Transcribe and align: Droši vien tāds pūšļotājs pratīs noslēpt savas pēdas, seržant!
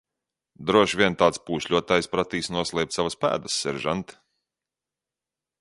Droši 0.69 0.97
vien 1.01 1.17
tāds 1.19 1.41
pūšļotājs 1.49 2.09
pratīs 2.15 2.51
noslēpt 2.57 2.97
savas 2.97 3.19
pēdas, 3.27 3.61
seržant! 3.67 4.19